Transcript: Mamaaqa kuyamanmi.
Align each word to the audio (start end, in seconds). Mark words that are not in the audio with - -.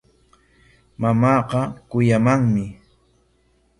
Mamaaqa 1.01 1.59
kuyamanmi. 1.89 2.65